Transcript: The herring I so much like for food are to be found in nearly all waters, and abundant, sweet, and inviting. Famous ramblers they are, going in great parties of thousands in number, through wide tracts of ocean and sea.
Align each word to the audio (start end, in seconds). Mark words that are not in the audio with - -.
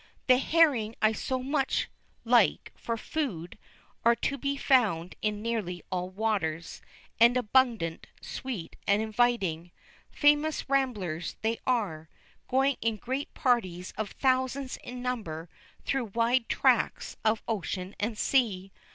The 0.25 0.39
herring 0.39 0.95
I 0.99 1.11
so 1.11 1.43
much 1.43 1.87
like 2.25 2.71
for 2.75 2.97
food 2.97 3.59
are 4.03 4.15
to 4.15 4.35
be 4.35 4.57
found 4.57 5.13
in 5.21 5.43
nearly 5.43 5.83
all 5.91 6.09
waters, 6.09 6.81
and 7.19 7.37
abundant, 7.37 8.07
sweet, 8.19 8.75
and 8.87 8.99
inviting. 8.99 9.69
Famous 10.09 10.67
ramblers 10.67 11.35
they 11.43 11.59
are, 11.67 12.09
going 12.47 12.77
in 12.81 12.95
great 12.97 13.31
parties 13.35 13.93
of 13.95 14.09
thousands 14.13 14.77
in 14.77 15.03
number, 15.03 15.49
through 15.85 16.05
wide 16.05 16.49
tracts 16.49 17.15
of 17.23 17.43
ocean 17.47 17.93
and 17.99 18.17
sea. 18.17 18.71